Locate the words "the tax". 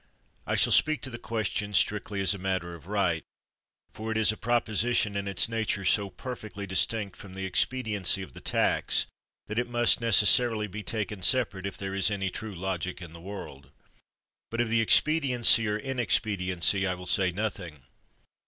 8.33-9.05